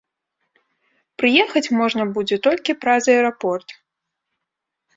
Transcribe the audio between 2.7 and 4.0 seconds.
праз аэрапорт.